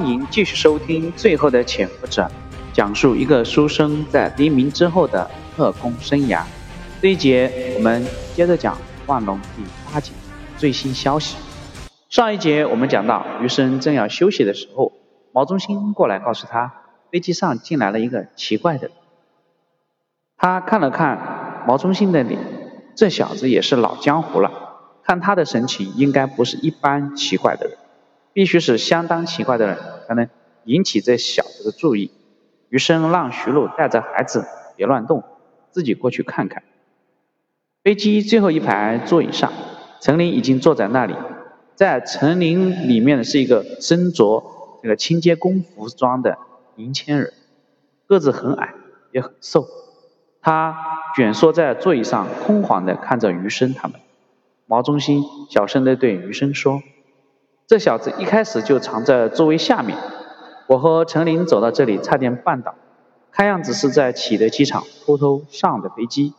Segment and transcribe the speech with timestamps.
[0.00, 2.22] 欢迎继续收听《最后的潜伏者》，
[2.72, 6.42] 讲述一个书生在黎明之后的特工生涯。
[7.02, 8.02] 这一节我们
[8.34, 8.74] 接着讲
[9.04, 10.12] 《万龙》第八集
[10.56, 11.36] 最新消息。
[12.08, 14.90] 上一节我们讲到，余生正要休息的时候，
[15.34, 16.72] 毛中心过来告诉他，
[17.12, 18.96] 飞机上进来了一个奇怪的人。
[20.38, 22.40] 他看了看毛中心的脸，
[22.96, 24.50] 这小子也是老江湖了，
[25.04, 27.76] 看他的神情，应该不是一般奇怪的人。
[28.40, 29.76] 必须是相当奇怪的人
[30.08, 30.26] 才能
[30.64, 32.10] 引起这小子的注意。
[32.70, 35.22] 余生让徐璐带着孩子别乱动，
[35.70, 36.62] 自己过去看看。
[37.84, 39.52] 飞机最后一排座椅上，
[40.00, 41.14] 陈林已经坐在那里。
[41.74, 44.42] 在陈林里面的是一个身着
[44.82, 46.38] 这个清洁工服装的
[46.76, 47.34] 年轻人，
[48.06, 48.72] 个子很矮，
[49.12, 49.66] 也很瘦。
[50.40, 54.00] 他蜷缩在座椅上，空晃地看着余生他们。
[54.64, 56.82] 毛中心小声地对余生说。
[57.70, 59.96] 这小子一开始就藏在座位下面，
[60.66, 62.74] 我和陈林走到这里差点绊倒，
[63.30, 66.34] 看样子是在启德机场偷偷上的飞机。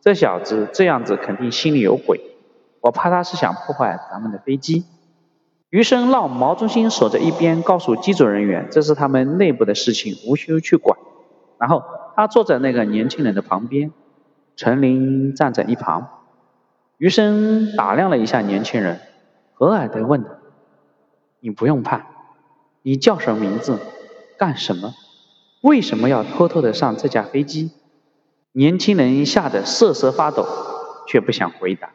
[0.00, 2.20] 这小子这样子肯定心里有鬼，
[2.80, 4.84] 我怕他是想破坏咱们的飞机。
[5.70, 10.96] 余生让毛中心守在一边，告诉机组人员这是他们内部的事情，无需去管。
[11.58, 11.82] 然后
[12.14, 13.90] 他坐在那个年轻人的旁边，
[14.54, 16.06] 陈林站在一旁。
[16.98, 19.00] 余生打量了一下年轻人，
[19.54, 20.37] 和蔼地问他。
[21.40, 22.06] 你不用怕，
[22.82, 23.78] 你叫什么名字？
[24.36, 24.94] 干什么？
[25.62, 27.72] 为什么要偷偷的上这架飞机？
[28.52, 30.46] 年轻人吓得瑟瑟发抖，
[31.06, 31.90] 却不想回答。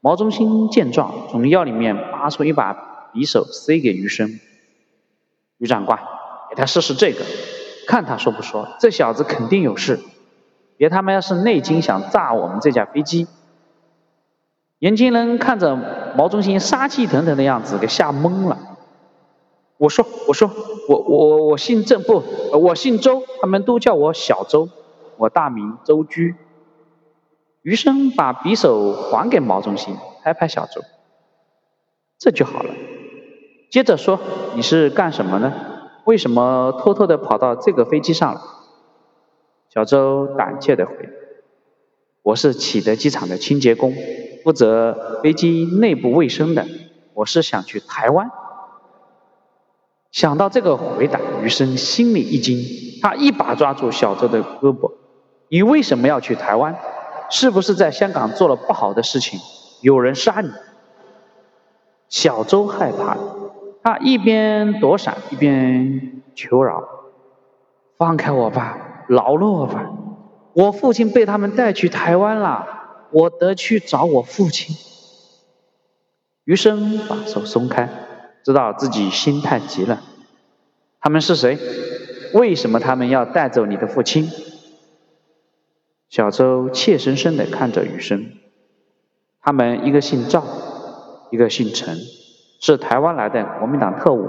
[0.00, 4.38] 毛中心见状，从腰里面拔出一把匕首，塞给余生。
[5.58, 5.98] 余长官，
[6.48, 7.24] 给他试试这个，
[7.86, 8.68] 看他说不说。
[8.78, 10.00] 这小子肯定有事，
[10.76, 13.26] 别他妈要是内奸想炸我们这架飞机。
[14.80, 15.76] 年轻人看着
[16.16, 18.58] 毛中心杀气腾腾的样子，给吓懵了。
[19.76, 20.50] 我说：“我说，
[20.88, 24.68] 我我我姓郑，不，我姓周，他们都叫我小周，
[25.16, 26.34] 我大名周居。”
[27.62, 30.80] 余生把匕首还给毛中心，拍拍小周
[32.18, 32.74] ：“这就好了。”
[33.70, 34.18] 接着说
[34.54, 35.52] ：“你是干什么呢？
[36.04, 38.40] 为什么偷偷的跑到这个飞机上了？”
[39.74, 40.92] 小周胆怯的回
[42.22, 43.92] ：“我是启德机场的清洁工。”
[44.48, 46.66] 负责飞机内部卫生的，
[47.12, 48.30] 我是想去台湾。
[50.10, 52.56] 想到这个回答，余生心里一惊，
[53.02, 54.90] 他一把抓住小周的胳膊
[55.52, 56.74] ：“你为什么要去台湾？
[57.28, 59.38] 是不是在香港做了不好的事情，
[59.82, 60.48] 有人杀你？”
[62.08, 63.20] 小周害怕了，
[63.82, 66.82] 他一边躲闪一边求饶
[67.98, 69.90] ：“放开我吧，饶了我吧！
[70.54, 72.76] 我父亲被他们带去台湾了。”
[73.10, 74.76] 我得去找我父亲。
[76.44, 77.88] 余生把手松开，
[78.44, 80.02] 知道自己心太急了。
[81.00, 81.58] 他们是谁？
[82.34, 84.30] 为什么他们要带走你的父亲？
[86.08, 88.32] 小周怯生生地看着余生。
[89.40, 90.42] 他们一个姓赵，
[91.30, 91.96] 一个姓陈，
[92.60, 94.26] 是台湾来的国民党特务。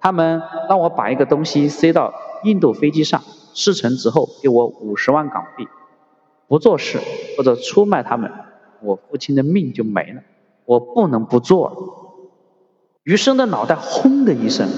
[0.00, 2.14] 他们让我把一个东西塞到
[2.44, 3.22] 印度飞机上，
[3.54, 5.66] 事成之后给我五十万港币。
[6.48, 7.00] 不做事
[7.36, 8.32] 或者出卖他们，
[8.80, 10.22] 我父亲的命就没了。
[10.64, 11.76] 我不能不做了。
[13.04, 14.68] 余生的脑袋轰的一声，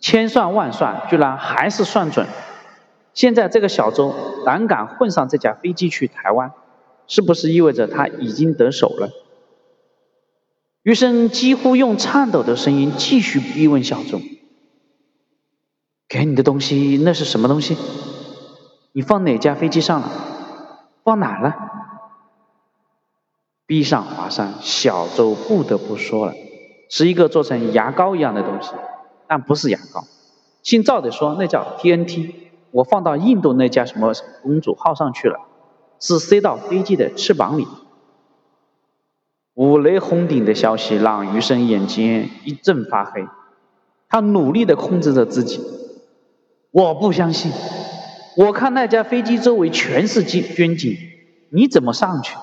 [0.00, 2.26] 千算万算，居然还是算准。
[3.14, 4.14] 现在这个小周
[4.46, 6.52] 胆敢混上这架飞机去台湾，
[7.06, 9.10] 是不是意味着他已经得手了？
[10.82, 14.20] 余生几乎用颤抖的声音继续逼问小周
[16.08, 17.76] ：“给你的东西那是什么东西？
[18.92, 20.10] 你放哪架飞机上了？”
[21.04, 21.56] 放哪了？
[23.66, 26.34] 逼上华山，小周不得不说了，
[26.90, 28.72] 是一个做成牙膏一样的东西，
[29.26, 30.04] 但不是牙膏。
[30.62, 32.34] 姓赵的说那叫 TNT，
[32.70, 35.40] 我放到印度那家什么公主号上去了，
[35.98, 37.66] 是塞到飞机的翅膀里。
[39.54, 43.26] 五雷轰顶的消息让余生眼睛一阵发黑，
[44.08, 45.60] 他努力的控制着自己，
[46.70, 47.52] 我不相信。
[48.34, 50.96] 我看那架飞机周围全是军军警，
[51.50, 52.36] 你怎么上去？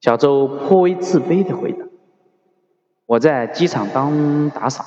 [0.00, 1.86] 小周颇为自卑的回答
[3.06, 4.84] ：“我在机场当打扫，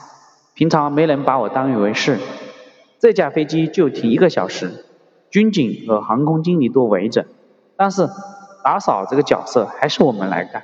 [0.56, 2.20] 平常没人把我当一回事。
[3.00, 4.84] 这架飞机就停一个小时，
[5.30, 7.26] 军警和航空经理都围着，
[7.78, 8.10] 但是
[8.62, 10.64] 打扫这个角色还是我们来干。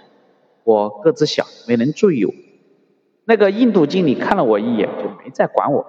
[0.65, 2.33] 我个子小，没人注意我。
[3.23, 5.85] 那个印度经理看了我一眼，就没再管我。”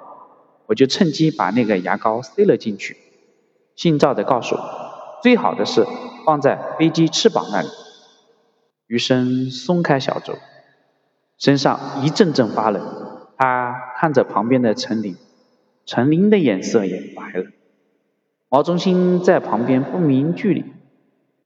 [0.66, 2.96] 我就趁机把那个牙膏塞了进去。
[3.74, 4.60] 姓赵的告诉我，
[5.22, 5.86] 最好的是
[6.26, 7.68] 放在飞机翅膀那里。
[8.86, 10.34] 余生松开小周，
[11.38, 12.82] 身上一阵阵发冷。
[13.38, 15.16] 他看着旁边的陈琳，
[15.84, 17.46] 陈琳的眼色也白了。
[18.48, 20.64] 毛中心在旁边不明距离，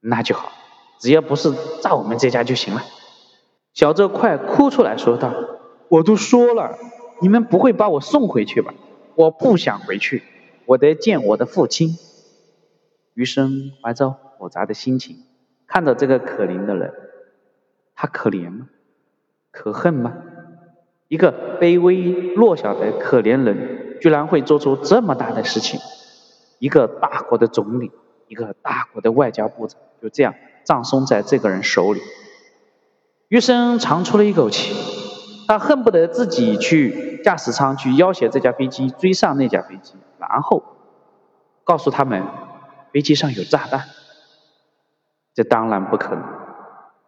[0.01, 0.51] 那就好，
[0.99, 2.83] 只要不是炸我们这家就行了。
[3.73, 5.33] 小周快哭出来说道
[5.89, 6.77] ：“我都说了，
[7.21, 8.73] 你们不会把我送回去吧？
[9.17, 10.21] 我不想回去，
[10.67, 11.97] 我得见我的父亲。”
[13.15, 15.17] 余生怀着复杂的心情，
[15.65, 16.93] 看着这个可怜的人，
[17.95, 18.69] 他可怜吗？
[19.49, 20.13] 可恨吗？
[21.07, 25.79] 一个卑微弱小的可怜人，居然会做出这么大的事情。
[26.59, 27.91] 一个大国的总理，
[28.27, 32.01] 一个大国的外交部长，就这样葬送在这个人手里。
[33.29, 34.75] 余生长出了一口气，
[35.47, 40.63] 他恨不得自己去驾驶舱去要挟这架飞机追上那架飞机，然后
[41.63, 42.21] 告诉他们
[42.91, 43.85] 飞机上有炸弹。
[45.33, 46.23] 这当然不可能，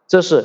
[0.06, 0.44] 这是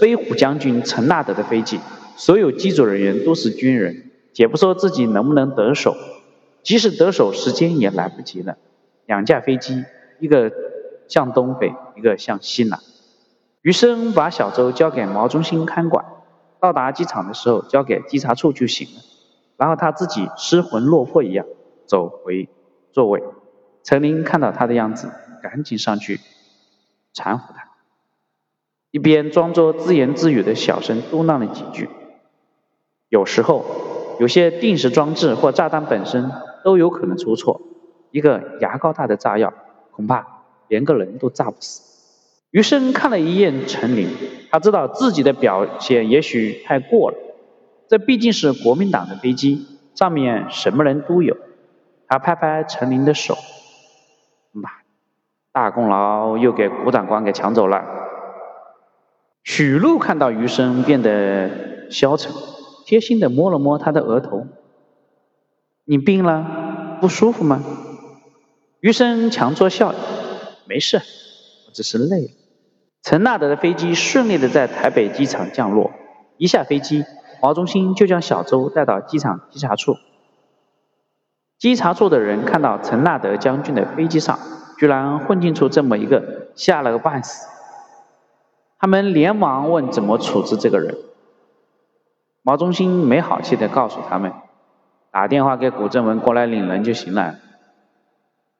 [0.00, 1.80] 飞虎将军陈纳德的飞机。
[2.16, 5.96] 所有机组人员都是军人，且不说自己能不能得手，
[6.62, 8.56] 即使得手，时间也来不及了。
[9.06, 9.84] 两架飞机，
[10.20, 10.52] 一个
[11.08, 12.78] 向东北，一个向西南。
[13.62, 16.04] 余生把小周交给毛中心看管，
[16.64, 19.02] 到达机场的时候交给稽查处就行了。
[19.58, 21.44] 然后他自己失魂落魄一样
[21.84, 22.48] 走回
[22.90, 23.22] 座位。
[23.82, 25.10] 陈林看到他的样子，
[25.42, 26.20] 赶紧上去
[27.12, 27.68] 搀扶他，
[28.90, 31.90] 一边装作自言自语的小声嘟囔了几句。
[33.10, 33.66] 有时候，
[34.18, 36.32] 有些定时装置或炸弹本身
[36.64, 37.60] 都有可能出错。
[38.10, 39.52] 一个牙膏大的炸药，
[39.90, 40.26] 恐怕
[40.68, 41.93] 连个人都炸不死。
[42.54, 44.08] 余生看了一眼陈琳，
[44.48, 47.16] 他知道自己的表现也许太过了。
[47.88, 49.66] 这毕竟是国民党的飞机，
[49.96, 51.36] 上面什么人都有。
[52.06, 53.36] 他拍拍陈琳的手，
[54.52, 54.70] 妈，
[55.50, 57.84] 大功劳又给古长官给抢走了。
[59.42, 62.30] 许璐看到余生变得消沉。
[62.86, 64.46] 贴心的摸了摸他的额头，
[65.84, 67.64] 你病了，不舒服吗？
[68.78, 69.92] 余生强作笑，
[70.66, 70.98] 没事，
[71.66, 72.30] 我只是累了。
[73.04, 75.92] 陈纳德的飞机顺利的在台北机场降落，
[76.38, 77.04] 一下飞机，
[77.42, 79.98] 毛中心就将小周带到机场稽查处。
[81.58, 84.38] 稽查处的人看到陈纳德将军的飞机上
[84.78, 87.46] 居然混进出这么一个，吓了个半死。
[88.78, 90.96] 他们连忙问怎么处置这个人。
[92.42, 94.32] 毛中心没好气的告诉他们，
[95.10, 97.34] 打电话给古正文过来领人就行了。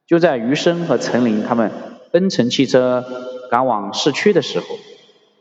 [0.06, 1.72] 就在余生和陈林他们
[2.12, 3.02] 奔乘汽车
[3.54, 4.66] 赶往市区的时候，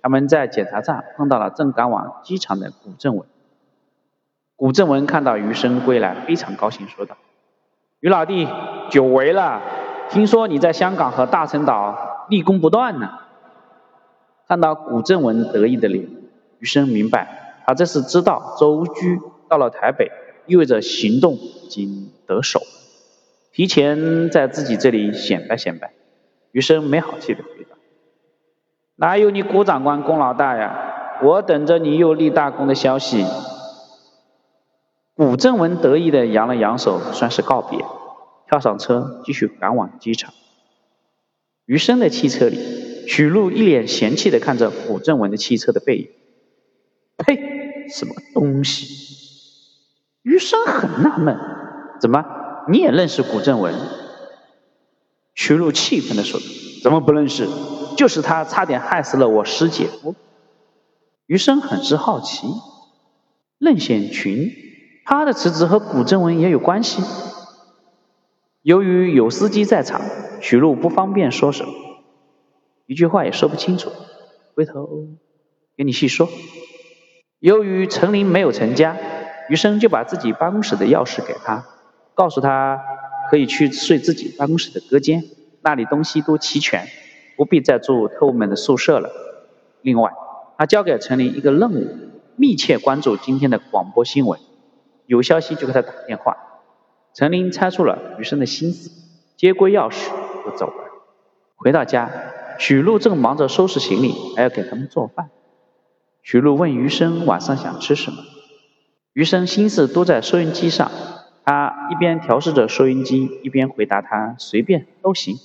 [0.03, 3.25] 他们在检查站碰到了正赶往机场的古正文。
[4.55, 7.17] 古正文看到余生归来，非常高兴，说道
[8.01, 8.47] ：“余老弟，
[8.91, 9.63] 久违了，
[10.11, 13.17] 听说你在香港和大陈岛立功不断呢。”
[14.47, 16.07] 看到古正文得意的脸，
[16.59, 17.63] 余生明白。
[17.65, 19.19] 他这是知道周居
[19.49, 20.11] 到了台北，
[20.45, 22.61] 意味着行动已经得手，
[23.51, 25.93] 提前在自己这里显摆显摆。
[26.51, 27.72] 余生没好气的回答
[28.95, 31.19] ：“哪有你古长官功劳大呀？
[31.23, 33.25] 我等着你又立大功的消息。”
[35.15, 37.85] 古正文得意的扬了扬手，算是告别，
[38.47, 40.33] 跳上车继续赶往机场。
[41.65, 46.09] 余生的汽车里，许璐一脸嫌弃的看着古正文的汽车的背影。
[47.17, 47.87] 呸！
[47.89, 48.87] 什么东西？
[50.23, 51.37] 余生很纳闷，
[51.99, 52.25] 怎么
[52.69, 53.73] 你也认识古正文？
[55.35, 56.39] 徐璐气愤的说
[56.81, 57.47] ：“怎么不认识？
[57.95, 60.15] 就是他差点害死了我师姐夫。”
[61.25, 62.47] 余生很是好奇，
[63.57, 64.51] 任显群，
[65.05, 67.01] 他的辞职和古正文也有关系？
[68.61, 70.01] 由于有司机在场，
[70.41, 71.73] 许璐不方便说什么，
[72.85, 73.91] 一句话也说不清楚。
[74.55, 74.87] 回头
[75.75, 76.29] 给你细说。
[77.39, 78.95] 由于陈林没有成家，
[79.49, 81.65] 余生就把自己办公室的钥匙给他，
[82.13, 82.79] 告诉他
[83.29, 85.23] 可以去睡自己办公室的隔间，
[85.61, 86.87] 那里东西都齐全，
[87.35, 89.09] 不必再住特务们的宿舍了。
[89.81, 90.11] 另外，
[90.57, 91.87] 他交给陈林一个任务，
[92.35, 94.39] 密切关注今天的广播新闻，
[95.05, 96.37] 有消息就给他打电话。
[97.13, 98.89] 陈林猜出了余生的心思，
[99.35, 100.09] 接过钥匙
[100.45, 100.73] 就走了。
[101.55, 102.09] 回到家，
[102.57, 105.29] 许璐正忙着收拾行李，还要给他们做饭。
[106.21, 108.17] 许璐问余生晚上想吃什么，
[109.13, 110.89] 余生心思都在收音机上，
[111.45, 115.35] 他一边调试着收音机，一边回答他随便都行。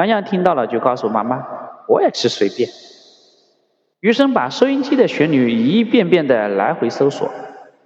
[0.00, 1.44] 洋洋听到了就告诉妈妈，
[1.86, 2.70] 我也吃随便。
[4.00, 7.30] 余生把收音机的旋律一遍遍的来回搜索，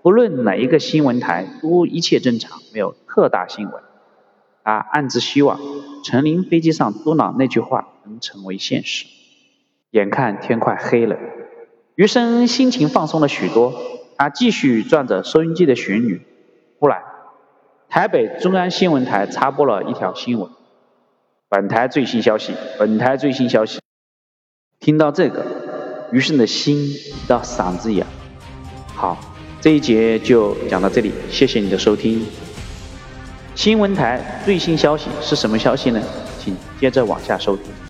[0.00, 3.82] 不论哪一个新闻台都一切正常，没有特大新闻。
[4.62, 5.58] 他暗自希望
[6.04, 9.06] 陈林飞机上嘟囔那句话能成为现实。
[9.90, 11.16] 眼看天快黑了。
[11.96, 13.74] 余生心情放松了许多，
[14.16, 16.22] 他继续转着收音机的旋律，
[16.78, 17.02] 忽然，
[17.88, 20.48] 台北中央新闻台插播了一条新闻：
[21.56, 23.78] 本台最新消息，本台最新消息。
[24.80, 25.46] 听到这个，
[26.10, 26.92] 余生的心
[27.28, 28.04] 到嗓子眼。
[28.92, 29.16] 好，
[29.60, 32.26] 这一节就讲到这里，谢谢你的收听。
[33.54, 36.02] 新闻台最新消息是什么消息呢？
[36.40, 37.83] 请接着往下收听。